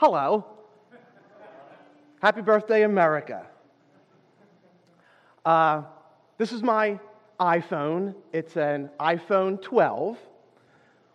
[0.00, 0.46] Hello.
[2.22, 3.46] Happy birthday, America.
[5.44, 5.82] Uh,
[6.38, 6.98] this is my
[7.38, 8.14] iPhone.
[8.32, 10.16] It's an iPhone 12,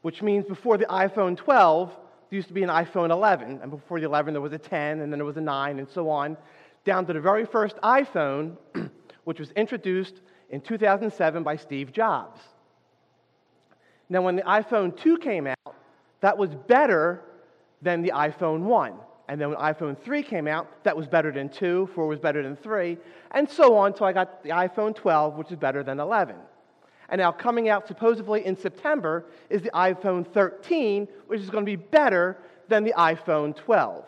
[0.03, 1.97] which means before the iPhone 12, there
[2.37, 3.61] used to be an iPhone 11.
[3.63, 5.89] And before the 11, there was a 10, and then there was a 9, and
[5.89, 6.37] so on,
[6.83, 8.55] down to the very first iPhone,
[9.23, 10.21] which was introduced
[10.51, 12.39] in 2007 by Steve Jobs.
[14.09, 15.75] Now, when the iPhone 2 came out,
[16.21, 17.23] that was better
[17.81, 18.93] than the iPhone 1.
[19.27, 22.43] And then when iPhone 3 came out, that was better than 2, 4 was better
[22.43, 22.97] than 3,
[23.31, 26.35] and so on until I got the iPhone 12, which is better than 11.
[27.09, 31.69] And now coming out supposedly in September is the iPhone 13, which is going to
[31.69, 34.05] be better than the iPhone 12.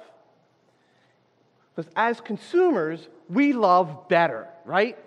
[1.76, 4.98] Because as consumers, we love better, right?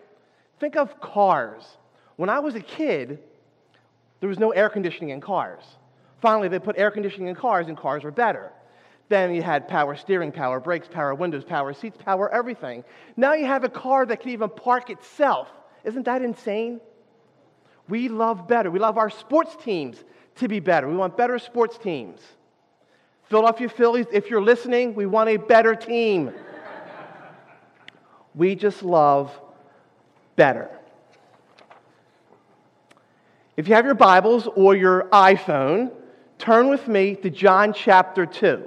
[0.61, 1.65] Think of cars.
[2.17, 3.19] When I was a kid,
[4.21, 5.65] there was no air conditioning in cars.
[6.21, 8.53] Finally, they put air conditioning in cars, and cars were better.
[9.09, 12.85] Then you had power steering, power brakes, power windows, power seats, power everything.
[13.17, 15.49] Now you have a car that can even park itself.
[15.83, 16.81] Isn't that insane?
[17.89, 18.71] We love better.
[18.71, 19.97] We love our sports teams
[20.37, 20.89] to be better.
[20.89, 22.21] We want better sports teams.
[23.25, 26.33] Philadelphia Phillies, if you're listening, we want a better team.
[28.35, 29.33] we just love
[30.37, 30.71] better.
[33.57, 35.91] If you have your Bibles or your iPhone,
[36.41, 38.67] turn with me to John chapter 2.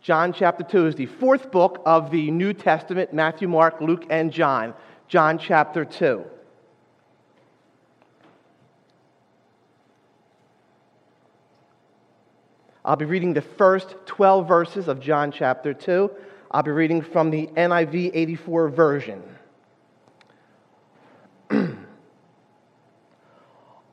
[0.00, 4.32] John chapter 2 is the fourth book of the New Testament Matthew, Mark, Luke, and
[4.32, 4.74] John.
[5.06, 6.24] John chapter 2.
[12.84, 16.10] I'll be reading the first 12 verses of John chapter 2.
[16.50, 19.22] I'll be reading from the NIV 84 version.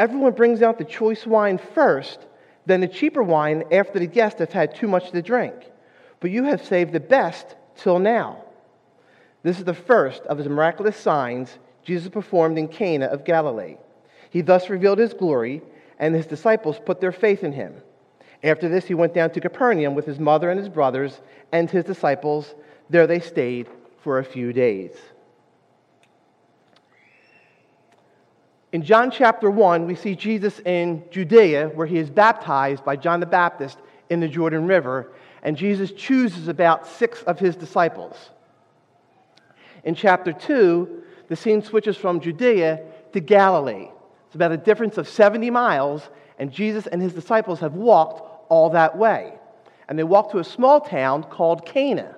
[0.00, 2.26] Everyone brings out the choice wine first,
[2.66, 5.54] then the cheaper wine after the guests have had too much to drink
[6.20, 8.44] but you have saved the best till now.
[9.42, 13.78] This is the first of his miraculous signs Jesus performed in Cana of Galilee.
[14.28, 15.62] He thus revealed his glory,
[15.98, 17.74] and his disciples put their faith in him.
[18.42, 21.20] After this, he went down to Capernaum with his mother and his brothers
[21.52, 22.54] and his disciples.
[22.90, 23.66] There they stayed
[24.02, 24.92] for a few days.
[28.72, 33.18] In John chapter 1, we see Jesus in Judea, where he is baptized by John
[33.18, 33.78] the Baptist
[34.10, 35.10] in the Jordan River,
[35.42, 38.30] and Jesus chooses about six of his disciples.
[39.82, 42.80] In chapter 2, the scene switches from Judea
[43.12, 43.88] to Galilee.
[44.26, 46.08] It's about a difference of 70 miles,
[46.38, 49.34] and Jesus and his disciples have walked all that way.
[49.88, 52.16] And they walked to a small town called Cana.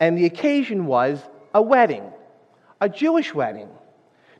[0.00, 1.22] And the occasion was
[1.54, 2.12] a wedding,
[2.80, 3.70] a Jewish wedding.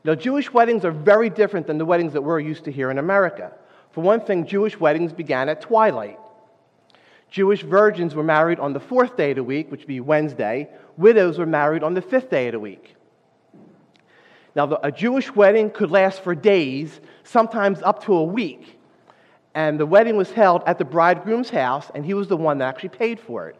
[0.07, 2.97] Now, Jewish weddings are very different than the weddings that we're used to here in
[2.97, 3.51] America.
[3.91, 6.17] For one thing, Jewish weddings began at twilight.
[7.29, 10.69] Jewish virgins were married on the fourth day of the week, which would be Wednesday.
[10.95, 12.95] Widows were married on the fifth day of the week.
[14.55, 18.79] Now, a Jewish wedding could last for days, sometimes up to a week.
[19.55, 22.69] And the wedding was held at the bridegroom's house, and he was the one that
[22.69, 23.57] actually paid for it.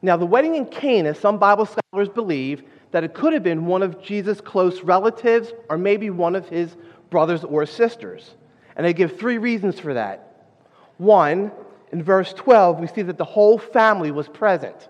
[0.00, 2.62] Now, the wedding in Cana, some Bible scholars believe
[2.92, 6.76] that it could have been one of Jesus' close relatives or maybe one of his
[7.10, 8.34] brothers or sisters.
[8.76, 10.50] And they give three reasons for that.
[10.98, 11.50] 1,
[11.90, 14.88] in verse 12, we see that the whole family was present,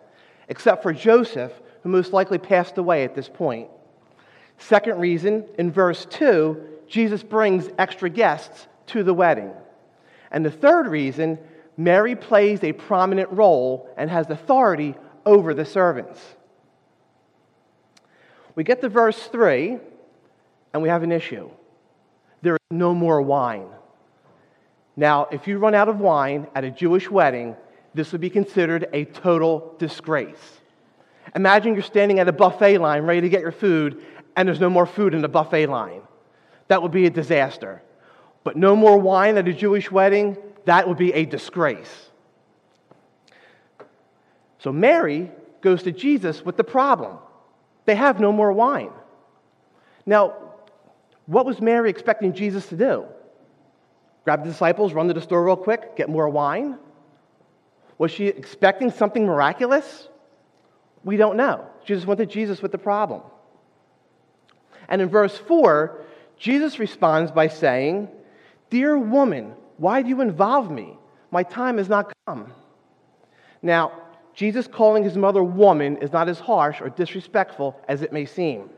[0.49, 1.53] except for Joseph,
[1.83, 3.69] who most likely passed away at this point.
[4.59, 9.53] Second reason, in verse 2, Jesus brings extra guests to the wedding.
[10.31, 11.39] And the third reason,
[11.77, 14.95] Mary plays a prominent role and has authority
[15.25, 16.21] over the servants.
[18.55, 19.79] We get to verse 3,
[20.73, 21.51] and we have an issue.
[22.43, 23.69] There is no more wine.
[24.97, 27.57] Now, if you run out of wine at a Jewish wedding,
[27.95, 30.61] this would be considered a total disgrace.
[31.35, 34.05] Imagine you're standing at a buffet line ready to get your food,
[34.37, 36.03] and there's no more food in the buffet line.
[36.69, 37.83] That would be a disaster.
[38.45, 42.11] But no more wine at a Jewish wedding, that would be a disgrace.
[44.59, 47.19] So Mary goes to Jesus with the problem.
[47.85, 48.91] They have no more wine.
[50.07, 50.35] Now,
[51.27, 53.07] what was Mary expecting Jesus to do?
[54.25, 56.79] Grab the disciples, run to the store real quick, get more wine?
[57.99, 60.09] Was she expecting something miraculous?
[61.05, 61.67] We don't know.
[61.85, 63.23] She just went to Jesus with the problem.
[64.89, 66.01] And in verse 4,
[66.37, 68.09] Jesus responds by saying,
[68.71, 70.97] Dear woman, why do you involve me?
[71.31, 72.53] My time has not come.
[73.63, 73.93] Now,
[74.35, 78.71] Jesus calling his mother woman is not as harsh or disrespectful as it may seem.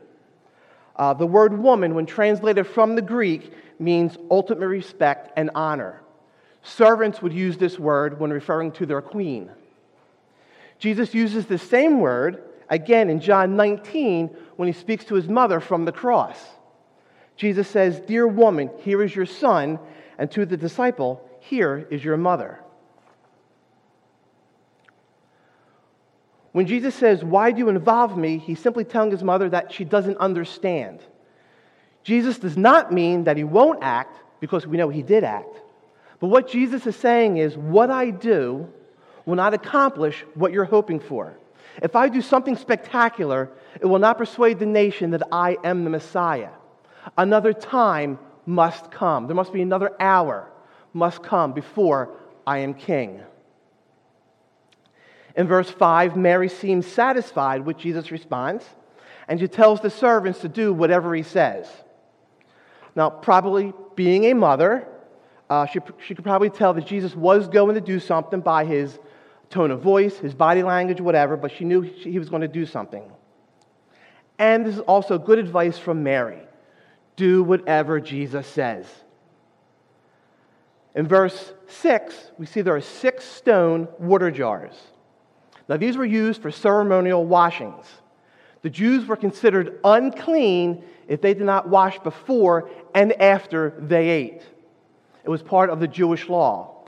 [0.95, 6.01] Uh, the word woman, when translated from the Greek, means ultimate respect and honor.
[6.63, 9.51] Servants would use this word when referring to their queen.
[10.79, 15.59] Jesus uses the same word again in John 19 when he speaks to his mother
[15.59, 16.37] from the cross.
[17.35, 19.79] Jesus says, Dear woman, here is your son,
[20.17, 22.59] and to the disciple, here is your mother.
[26.55, 28.37] When Jesus says, Why do you involve me?
[28.37, 31.01] he's simply telling his mother that she doesn't understand.
[32.01, 35.53] Jesus does not mean that he won't act, because we know he did act.
[36.21, 38.71] But what Jesus is saying is, What I do
[39.25, 41.37] will not accomplish what you're hoping for.
[41.83, 43.51] If I do something spectacular,
[43.81, 46.51] it will not persuade the nation that I am the Messiah.
[47.17, 49.27] Another time must come.
[49.27, 50.49] There must be another hour
[50.93, 52.11] must come before
[52.47, 53.19] I am king.
[55.35, 58.63] In verse 5, Mary seems satisfied with Jesus' response,
[59.27, 61.67] and she tells the servants to do whatever he says.
[62.95, 64.87] Now, probably being a mother,
[65.49, 68.97] uh, she, she could probably tell that Jesus was going to do something by his
[69.49, 72.65] tone of voice, his body language, whatever, but she knew he was going to do
[72.65, 73.03] something.
[74.39, 76.41] And this is also good advice from Mary
[77.15, 78.85] do whatever Jesus says.
[80.95, 84.75] In verse 6, we see there are six stone water jars.
[85.67, 87.85] Now, these were used for ceremonial washings.
[88.61, 94.41] The Jews were considered unclean if they did not wash before and after they ate.
[95.23, 96.85] It was part of the Jewish law.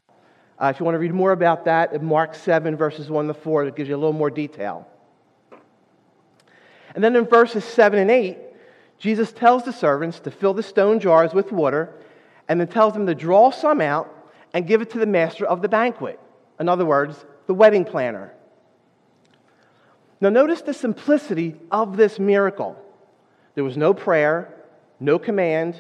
[0.59, 3.65] Uh, if you want to read more about that, Mark 7, verses 1 to 4,
[3.65, 4.87] it gives you a little more detail.
[6.95, 8.37] And then in verses 7 and 8,
[8.97, 11.93] Jesus tells the servants to fill the stone jars with water
[12.47, 14.11] and then tells them to draw some out
[14.53, 16.19] and give it to the master of the banquet.
[16.59, 18.33] In other words, the wedding planner.
[20.19, 22.75] Now, notice the simplicity of this miracle.
[23.55, 24.53] There was no prayer,
[24.99, 25.79] no command,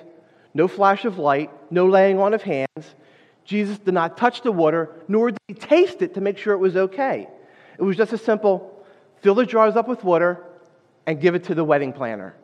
[0.53, 2.95] no flash of light, no laying on of hands.
[3.45, 6.57] Jesus did not touch the water, nor did he taste it to make sure it
[6.57, 7.27] was okay.
[7.77, 8.85] It was just a simple
[9.21, 10.43] fill the jars up with water
[11.05, 12.35] and give it to the wedding planner.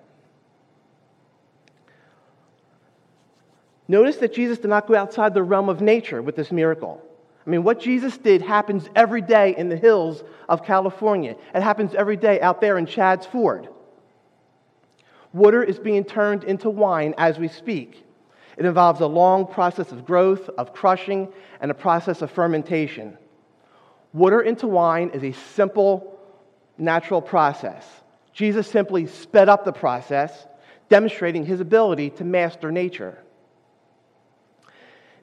[3.88, 7.01] Notice that Jesus did not go outside the realm of nature with this miracle.
[7.45, 11.36] I mean, what Jesus did happens every day in the hills of California.
[11.54, 13.68] It happens every day out there in Chadds Ford.
[15.34, 18.06] Water is being turned into wine as we speak.
[18.56, 21.28] It involves a long process of growth, of crushing,
[21.60, 23.18] and a process of fermentation.
[24.13, 26.20] Water into wine is a simple,
[26.77, 27.86] natural process.
[28.32, 30.48] Jesus simply sped up the process,
[30.88, 33.17] demonstrating his ability to master nature.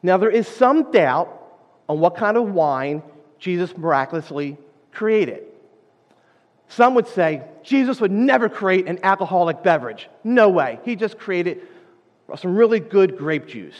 [0.03, 1.40] Now, there is some doubt
[1.91, 3.03] on what kind of wine
[3.41, 4.57] Jesus miraculously
[4.93, 5.43] created.
[6.69, 10.09] Some would say Jesus would never create an alcoholic beverage.
[10.23, 10.79] No way.
[10.85, 11.63] He just created
[12.37, 13.75] some really good grape juice.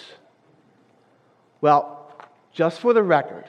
[1.61, 2.13] Well,
[2.53, 3.45] just for the record,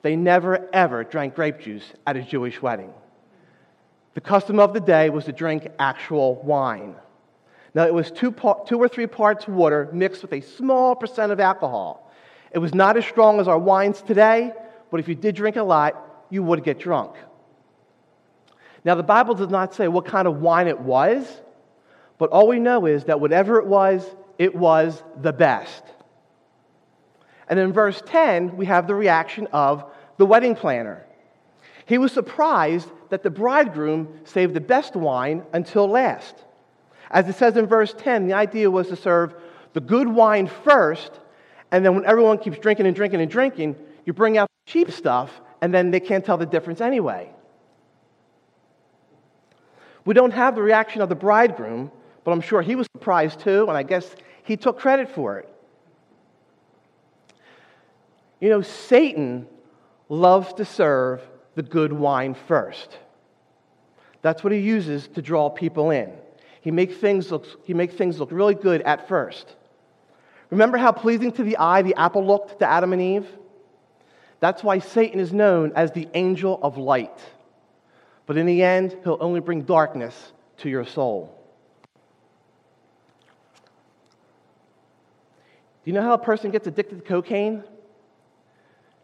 [0.00, 2.94] they never ever drank grape juice at a Jewish wedding.
[4.14, 6.94] The custom of the day was to drink actual wine.
[7.74, 8.34] Now, it was two,
[8.66, 12.01] two or three parts water mixed with a small percent of alcohol.
[12.52, 14.52] It was not as strong as our wines today,
[14.90, 17.16] but if you did drink a lot, you would get drunk.
[18.84, 21.40] Now, the Bible does not say what kind of wine it was,
[22.18, 24.04] but all we know is that whatever it was,
[24.38, 25.82] it was the best.
[27.48, 29.84] And in verse 10, we have the reaction of
[30.16, 31.04] the wedding planner.
[31.86, 36.34] He was surprised that the bridegroom saved the best wine until last.
[37.10, 39.34] As it says in verse 10, the idea was to serve
[39.74, 41.20] the good wine first
[41.72, 45.40] and then when everyone keeps drinking and drinking and drinking, you bring out cheap stuff,
[45.62, 47.30] and then they can't tell the difference anyway.
[50.04, 51.90] We don't have the reaction of the bridegroom,
[52.24, 54.14] but I'm sure he was surprised too, and I guess
[54.44, 55.48] he took credit for it.
[58.38, 59.46] You know, Satan
[60.08, 61.22] loves to serve
[61.54, 62.98] the good wine first.
[64.20, 66.12] That's what he uses to draw people in.
[66.60, 69.54] He makes things look, he makes things look really good at first.
[70.52, 73.26] Remember how pleasing to the eye the apple looked to Adam and Eve?
[74.38, 77.18] That's why Satan is known as the angel of light.
[78.26, 81.34] But in the end, he'll only bring darkness to your soul.
[85.84, 87.64] Do you know how a person gets addicted to cocaine?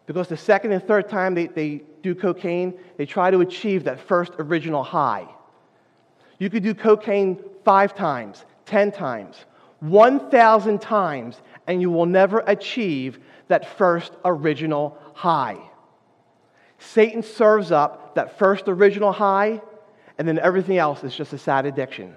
[0.05, 4.01] Because the second and third time they, they do cocaine, they try to achieve that
[4.01, 5.27] first original high.
[6.39, 9.47] You could do cocaine five times, 10 times,
[9.81, 13.19] 1,000 times, and you will never achieve
[13.49, 15.59] that first original high.
[16.79, 19.61] Satan serves up that first original high,
[20.17, 22.15] and then everything else is just a sad addiction.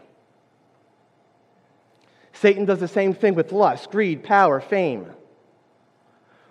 [2.34, 5.08] Satan does the same thing with lust, greed, power, fame.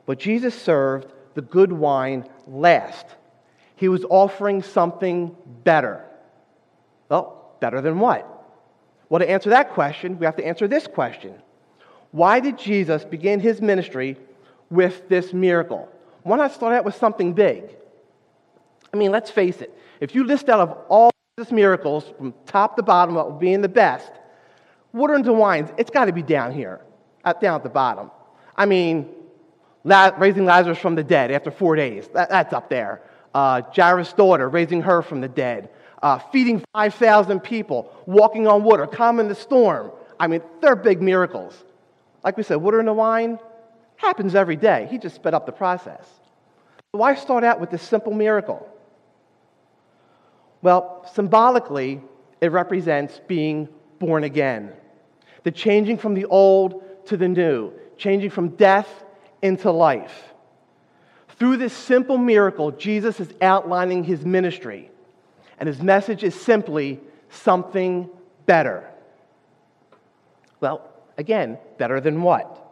[0.07, 3.07] But Jesus served the good wine last.
[3.76, 6.05] He was offering something better.
[7.09, 8.40] Well, better than what?
[9.11, 11.35] Well, to answer that question, we have to answer this question
[12.12, 14.17] Why did Jesus begin his ministry
[14.71, 15.88] with this miracle?
[16.23, 17.64] Why not start out with something big?
[18.95, 19.76] I mean, let's face it.
[20.00, 23.61] If you list out of all these miracles from top to bottom, what would being
[23.61, 24.11] the best,
[24.93, 26.81] water into wines, it's got to be down here,
[27.40, 28.11] down at the bottom.
[28.57, 29.09] I mean,
[29.85, 33.02] raising Lazarus from the dead after four days, that, that's up there.
[33.33, 35.71] Uh, Jairus' daughter, raising her from the dead.
[36.02, 39.90] Uh, feeding 5,000 people, walking on water, calming the storm.
[40.19, 41.54] I mean, they're big miracles.
[42.25, 43.38] Like we said, water in the wine
[43.97, 44.88] happens every day.
[44.90, 46.07] He just sped up the process.
[46.92, 48.66] Why start out with this simple miracle?
[50.62, 52.00] Well, symbolically,
[52.40, 54.73] it represents being born again.
[55.45, 58.88] The changing from the old to the new, changing from death
[59.42, 60.33] into life.
[61.38, 64.90] Through this simple miracle, Jesus is outlining his ministry,
[65.61, 66.99] and his message is simply
[67.29, 68.09] something
[68.47, 68.88] better.
[70.61, 70.88] Well,
[71.19, 72.67] again, better than what?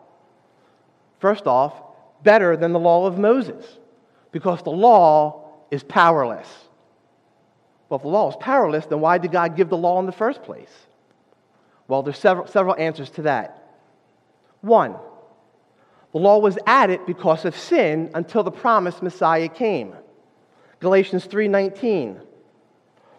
[1.21, 1.75] First off,
[2.23, 3.65] better than the law of Moses,
[4.33, 6.49] because the law is powerless.
[7.89, 10.13] Well, if the law is powerless, then why did God give the law in the
[10.13, 10.73] first place?
[11.87, 13.63] Well, there's several, several answers to that.
[14.61, 14.97] One,
[16.13, 19.95] the law was added because of sin until the promised Messiah came.
[20.81, 22.21] Galatians 3:19.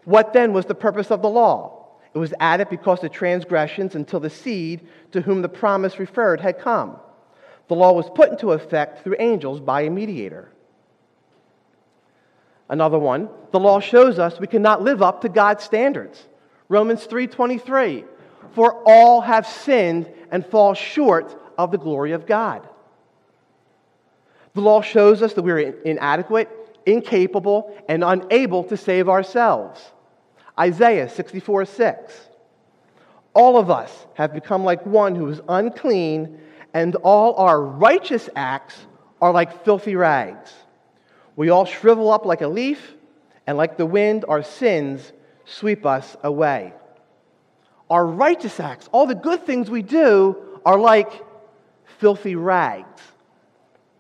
[0.05, 1.87] What then was the purpose of the law?
[2.13, 6.59] It was added because of transgressions until the seed to whom the promise referred had
[6.59, 6.97] come.
[7.67, 10.51] The law was put into effect through angels by a mediator.
[12.67, 16.27] Another one, the law shows us we cannot live up to God's standards.
[16.67, 18.05] Romans 3:23.
[18.51, 22.67] For all have sinned and fall short of the glory of God.
[24.53, 26.49] The law shows us that we're inadequate,
[26.85, 29.81] incapable, and unable to save ourselves.
[30.59, 32.13] Isaiah 64 6.
[33.33, 36.39] All of us have become like one who is unclean,
[36.73, 38.75] and all our righteous acts
[39.21, 40.51] are like filthy rags.
[41.35, 42.95] We all shrivel up like a leaf,
[43.47, 45.13] and like the wind, our sins
[45.45, 46.73] sweep us away.
[47.89, 51.11] Our righteous acts, all the good things we do, are like
[51.99, 53.01] filthy rags.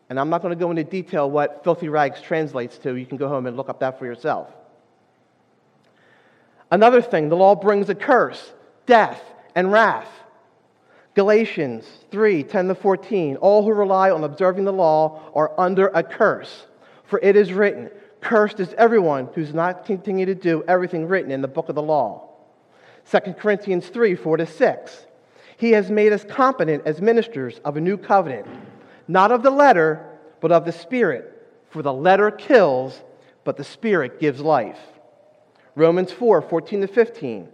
[0.09, 2.95] And I'm not going to go into detail what filthy rags translates to.
[2.95, 4.49] You can go home and look up that for yourself.
[6.71, 8.51] Another thing, the law brings a curse,
[8.85, 9.21] death,
[9.55, 10.09] and wrath.
[11.15, 13.35] Galatians 3 10 to 14.
[13.37, 16.65] All who rely on observing the law are under a curse.
[17.05, 17.89] For it is written,
[18.21, 21.75] Cursed is everyone who does not continue to do everything written in the book of
[21.75, 22.29] the law.
[23.11, 25.05] 2 Corinthians 3 4 to 6.
[25.57, 28.47] He has made us competent as ministers of a new covenant
[29.09, 30.05] not of the letter,
[30.39, 31.35] but of the Spirit.
[31.71, 33.01] For the letter kills,
[33.43, 34.79] but the Spirit gives life.
[35.75, 37.49] Romans 4 14 to 15.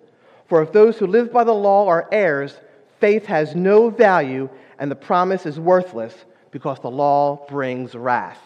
[0.48, 2.60] For if those who live by the law are heirs,
[3.00, 6.14] faith has no value, and the promise is worthless
[6.52, 8.42] because the law brings wrath.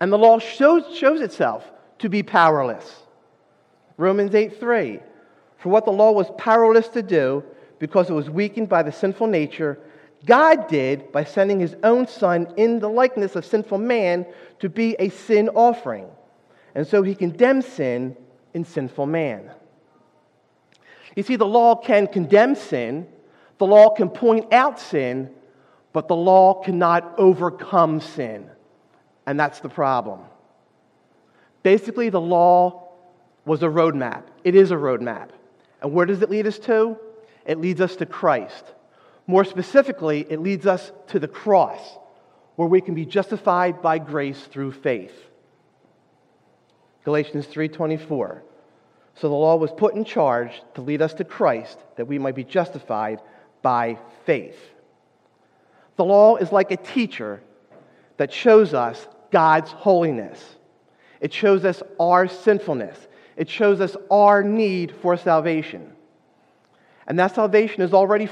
[0.00, 3.02] And the law shows, shows itself to be powerless.
[3.96, 5.00] Romans 8 3.
[5.58, 7.42] For what the law was powerless to do,
[7.80, 9.80] because it was weakened by the sinful nature,
[10.26, 14.26] God did by sending his own son in the likeness of sinful man
[14.60, 16.06] to be a sin offering.
[16.74, 18.16] And so he condemns sin
[18.54, 19.50] in sinful man.
[21.14, 23.06] You see, the law can condemn sin,
[23.58, 25.30] the law can point out sin,
[25.92, 28.48] but the law cannot overcome sin.
[29.26, 30.20] And that's the problem.
[31.62, 32.88] Basically, the law
[33.44, 34.24] was a roadmap.
[34.44, 35.30] It is a roadmap.
[35.82, 36.96] And where does it lead us to?
[37.46, 38.64] It leads us to Christ.
[39.28, 41.98] More specifically, it leads us to the cross,
[42.56, 45.14] where we can be justified by grace through faith.
[47.04, 48.42] Galatians 3:24.
[49.14, 52.36] So the law was put in charge to lead us to Christ that we might
[52.36, 53.20] be justified
[53.60, 54.74] by faith.
[55.96, 57.42] The law is like a teacher
[58.16, 60.56] that shows us God's holiness.
[61.20, 63.08] It shows us our sinfulness.
[63.36, 65.92] It shows us our need for salvation.
[67.06, 68.28] And that salvation is already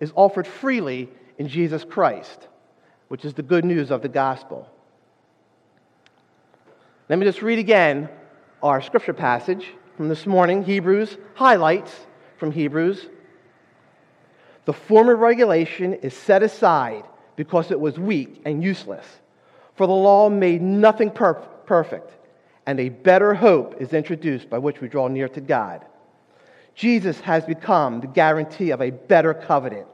[0.00, 2.48] is offered freely in Jesus Christ,
[3.08, 4.68] which is the good news of the gospel.
[7.08, 8.08] Let me just read again
[8.62, 9.66] our scripture passage
[9.96, 11.94] from this morning, Hebrews, highlights
[12.38, 13.06] from Hebrews.
[14.64, 17.04] The former regulation is set aside
[17.36, 19.06] because it was weak and useless.
[19.74, 21.34] For the law made nothing per-
[21.66, 22.12] perfect,
[22.66, 25.84] and a better hope is introduced by which we draw near to God.
[26.80, 29.86] Jesus has become the guarantee of a better covenant.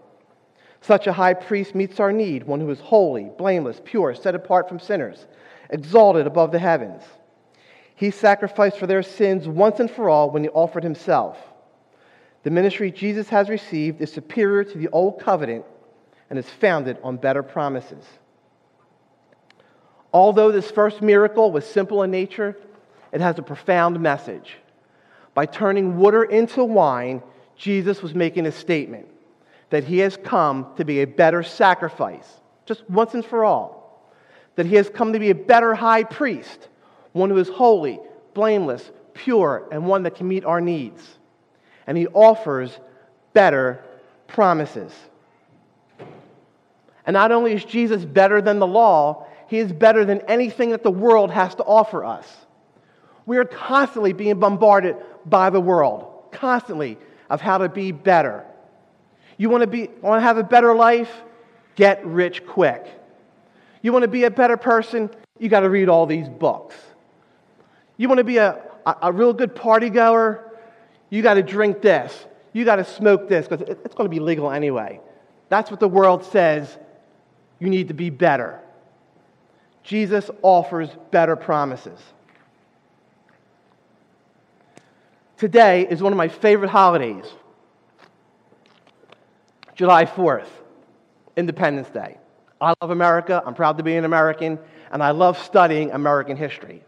[0.82, 4.68] Such a high priest meets our need, one who is holy, blameless, pure, set apart
[4.68, 5.26] from sinners,
[5.68, 7.02] exalted above the heavens.
[7.96, 11.36] He sacrificed for their sins once and for all when he offered himself.
[12.44, 15.64] The ministry Jesus has received is superior to the old covenant
[16.30, 18.04] and is founded on better promises.
[20.12, 22.56] Although this first miracle was simple in nature,
[23.10, 24.58] it has a profound message.
[25.36, 27.22] By turning water into wine,
[27.56, 29.06] Jesus was making a statement
[29.68, 32.26] that he has come to be a better sacrifice,
[32.64, 34.02] just once and for all.
[34.54, 36.68] That he has come to be a better high priest,
[37.12, 38.00] one who is holy,
[38.32, 41.06] blameless, pure, and one that can meet our needs.
[41.86, 42.70] And he offers
[43.34, 43.84] better
[44.28, 44.90] promises.
[47.04, 50.82] And not only is Jesus better than the law, he is better than anything that
[50.82, 52.26] the world has to offer us.
[53.26, 54.96] We are constantly being bombarded
[55.28, 58.45] by the world, constantly, of how to be better.
[59.37, 61.11] You want to, be, want to have a better life?
[61.75, 62.87] Get rich quick.
[63.83, 65.11] You want to be a better person?
[65.38, 66.75] You got to read all these books.
[67.97, 70.43] You want to be a, a, a real good party goer?
[71.10, 72.26] You got to drink this.
[72.52, 75.00] You got to smoke this because it's going to be legal anyway.
[75.49, 76.78] That's what the world says
[77.58, 78.60] you need to be better.
[79.82, 82.00] Jesus offers better promises.
[85.38, 87.26] Today is one of my favorite holidays
[89.75, 90.49] July 4th,
[91.36, 92.16] Independence Day.
[92.58, 93.42] I love America.
[93.44, 94.58] I'm proud to be an American,
[94.90, 96.82] and I love studying American history.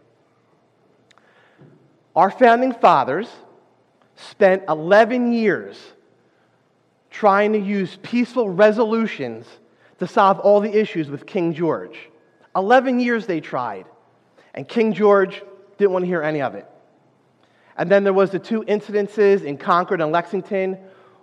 [2.15, 3.29] Our founding fathers
[4.15, 5.79] spent 11 years
[7.11, 9.45] trying to use peaceful resolutions
[9.99, 11.99] to solve all the issues with King George.
[12.55, 13.85] 11 years they tried,
[14.55, 15.43] and King George
[15.77, 16.65] didn't want to hear any of it.
[17.79, 20.77] And then there was the two incidences in Concord and Lexington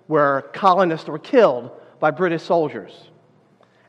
[0.06, 3.10] where colonists were killed by British soldiers.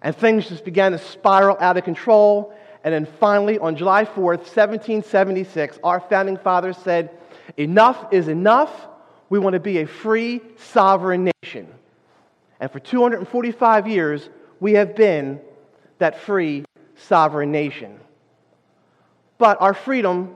[0.02, 2.54] And things just began to spiral out of control.
[2.84, 7.18] And then finally, on July 4th, 1776, our founding fathers said,
[7.56, 8.72] Enough is enough.
[9.30, 11.70] We want to be a free, sovereign nation.
[12.60, 15.40] And for 245 years, we have been
[16.00, 17.98] that free, sovereign nation.
[19.38, 20.36] But our freedom,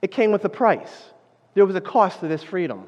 [0.00, 1.10] it came with a price.
[1.54, 2.86] There was a cost to this freedom.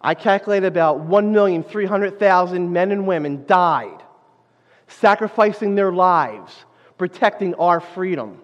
[0.00, 4.02] I calculate about 1,300,000 men and women died,
[4.86, 6.64] sacrificing their lives,
[6.98, 8.40] protecting our freedom,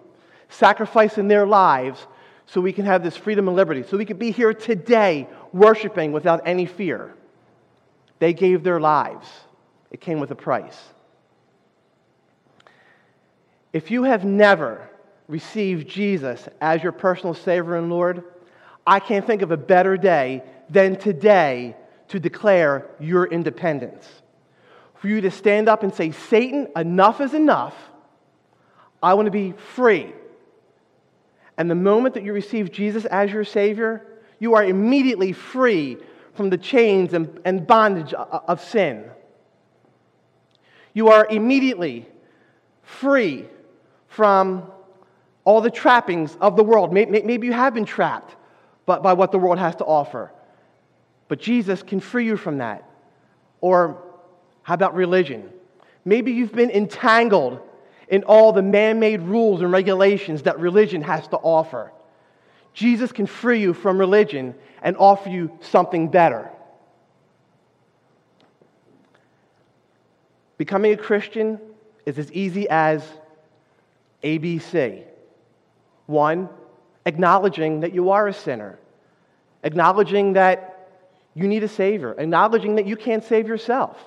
[0.49, 2.05] sacrificing their lives
[2.45, 6.11] so we can have this freedom and liberty, so we can be here today worshiping
[6.11, 7.13] without any fear.
[8.19, 9.27] They gave their lives,
[9.91, 10.77] it came with a price.
[13.71, 14.89] If you have never
[15.27, 18.23] received Jesus as your personal Savior and Lord,
[18.85, 21.75] I can't think of a better day than today
[22.09, 24.07] to declare your independence.
[24.95, 27.75] For you to stand up and say, Satan, enough is enough.
[29.01, 30.13] I want to be free.
[31.57, 34.05] And the moment that you receive Jesus as your Savior,
[34.39, 35.97] you are immediately free
[36.33, 39.05] from the chains and, and bondage of sin.
[40.93, 42.07] You are immediately
[42.81, 43.45] free
[44.07, 44.71] from
[45.43, 46.93] all the trappings of the world.
[46.93, 48.35] Maybe you have been trapped
[48.85, 50.31] by what the world has to offer.
[51.27, 52.87] But Jesus can free you from that.
[53.61, 54.03] Or
[54.63, 55.49] how about religion?
[56.05, 57.59] Maybe you've been entangled
[58.09, 61.91] in all the man made rules and regulations that religion has to offer.
[62.73, 66.49] Jesus can free you from religion and offer you something better.
[70.57, 71.59] Becoming a Christian
[72.05, 73.03] is as easy as
[74.23, 75.03] ABC.
[76.05, 76.49] One,
[77.05, 78.79] acknowledging that you are a sinner,
[79.63, 80.69] acknowledging that
[81.33, 83.97] you need a Savior, acknowledging that you can't save yourself.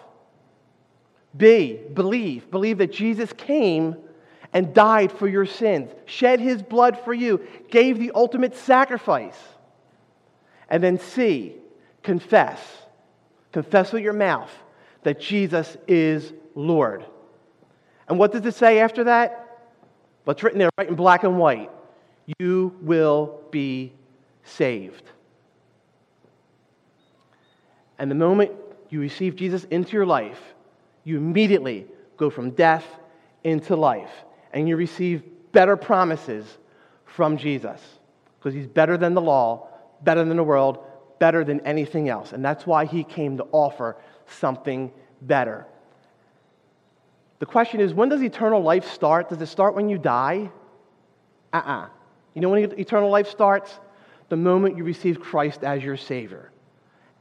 [1.37, 2.51] B, believe.
[2.51, 3.97] Believe that Jesus came
[4.53, 9.39] and died for your sins, shed his blood for you, gave the ultimate sacrifice.
[10.71, 11.55] And then C,
[12.03, 12.61] confess.
[13.53, 14.51] Confess with your mouth
[15.03, 17.05] that Jesus is Lord.
[18.09, 19.43] And what does it say after that?
[20.25, 21.71] What's written there, right in black and white?
[22.39, 23.93] You will be
[24.45, 25.03] saved.
[27.99, 28.53] And the moment
[28.91, 30.41] you receive Jesus into your life,
[31.05, 31.87] you immediately
[32.17, 32.85] go from death
[33.45, 34.11] into life.
[34.53, 36.47] And you receive better promises
[37.05, 37.81] from Jesus
[38.39, 39.69] because he's better than the law,
[40.03, 40.85] better than the world,
[41.19, 42.33] better than anything else.
[42.33, 45.67] And that's why he came to offer something better.
[47.39, 49.29] The question is when does eternal life start?
[49.29, 50.51] Does it start when you die?
[51.53, 51.83] Uh uh-uh.
[51.85, 51.89] uh
[52.37, 53.73] You know when eternal life starts?
[54.29, 56.53] The moment you receive Christ as your Savior.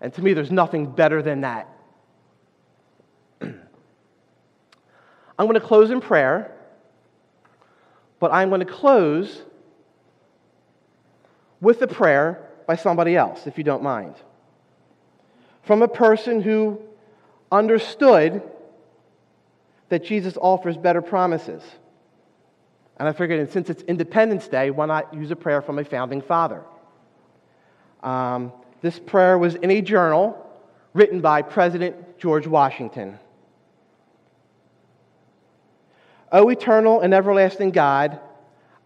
[0.02, 1.70] And to me, there's nothing better than that.
[3.42, 3.56] I'm
[5.38, 6.52] going to close in prayer,
[8.20, 9.42] but I'm going to close
[11.62, 14.16] with a prayer by somebody else, if you don't mind.
[15.64, 16.82] From a person who
[17.54, 18.42] understood
[19.88, 21.64] that Jesus offers better promises.
[22.98, 26.22] And I figured since it's Independence Day, why not use a prayer from a founding
[26.22, 26.64] father?
[28.02, 30.42] Um, this prayer was in a journal
[30.94, 33.20] written by President George Washington.
[36.32, 38.20] O eternal and everlasting God,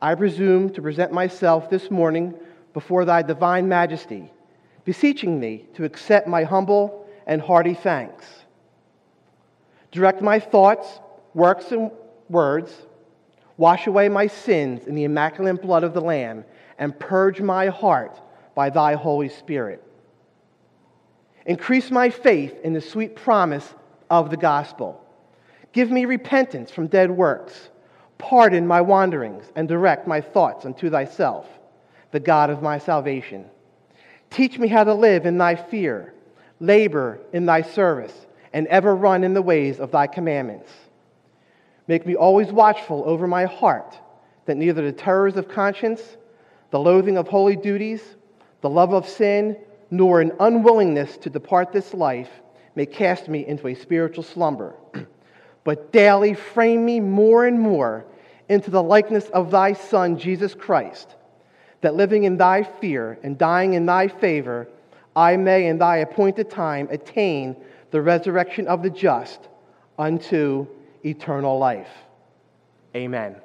[0.02, 2.34] I presume to present myself this morning
[2.74, 4.32] before thy divine majesty,
[4.86, 8.26] beseeching thee to accept my humble and hearty thanks.
[9.91, 11.00] Direct my thoughts,
[11.34, 11.91] works, and
[12.30, 12.72] words,
[13.60, 16.45] wash away my sins in the immaculate blood of the Lamb,
[16.78, 18.17] and purge my heart
[18.56, 19.84] by thy Holy Spirit.
[21.45, 23.74] Increase my faith in the sweet promise
[24.10, 25.04] of the gospel.
[25.74, 27.69] Give me repentance from dead works.
[28.17, 31.45] Pardon my wanderings and direct my thoughts unto thyself
[32.12, 33.45] the God of my salvation.
[34.30, 36.13] Teach me how to live in thy fear,
[36.62, 40.72] labor in thy service, and ever run in the ways of thy commandments.
[41.89, 43.97] Make me always watchful over my heart,
[44.45, 46.17] that neither the terrors of conscience,
[46.69, 48.04] the loathing of holy duties,
[48.62, 49.58] the love of sin,
[49.89, 52.30] nor an unwillingness to depart this life
[52.75, 54.75] may cast me into a spiritual slumber,
[55.63, 58.06] but daily frame me more and more
[58.49, 61.15] into the likeness of thy Son, Jesus Christ
[61.82, 64.67] that living in thy fear and dying in thy favor,
[65.15, 67.56] I may in thy appointed time attain
[67.89, 69.47] the resurrection of the just
[69.97, 70.67] unto
[71.04, 71.90] eternal life.
[72.96, 73.36] Amen.